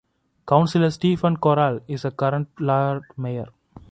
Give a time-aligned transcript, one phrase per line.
[0.47, 3.49] Councillor Stephen Corrall is the current lord mayor.